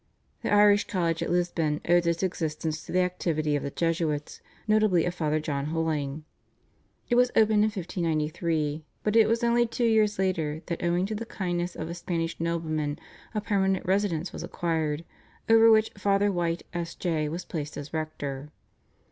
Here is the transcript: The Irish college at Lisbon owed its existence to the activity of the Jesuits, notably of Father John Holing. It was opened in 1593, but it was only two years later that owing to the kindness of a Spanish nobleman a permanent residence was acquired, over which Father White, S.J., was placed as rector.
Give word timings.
The 0.41 0.51
Irish 0.51 0.87
college 0.87 1.21
at 1.21 1.29
Lisbon 1.29 1.79
owed 1.87 2.07
its 2.07 2.23
existence 2.23 2.83
to 2.83 2.91
the 2.91 3.01
activity 3.01 3.55
of 3.55 3.61
the 3.61 3.69
Jesuits, 3.69 4.41
notably 4.67 5.05
of 5.05 5.13
Father 5.13 5.39
John 5.39 5.65
Holing. 5.67 6.25
It 7.07 7.13
was 7.13 7.29
opened 7.35 7.65
in 7.65 7.69
1593, 7.69 8.83
but 9.03 9.15
it 9.15 9.27
was 9.27 9.43
only 9.43 9.67
two 9.67 9.85
years 9.85 10.17
later 10.17 10.63
that 10.65 10.81
owing 10.83 11.05
to 11.05 11.13
the 11.13 11.23
kindness 11.27 11.75
of 11.75 11.87
a 11.87 11.93
Spanish 11.93 12.39
nobleman 12.39 12.97
a 13.35 13.41
permanent 13.41 13.85
residence 13.85 14.33
was 14.33 14.41
acquired, 14.41 15.05
over 15.47 15.69
which 15.69 15.91
Father 15.95 16.31
White, 16.31 16.63
S.J., 16.73 17.29
was 17.29 17.45
placed 17.45 17.77
as 17.77 17.93
rector. 17.93 18.49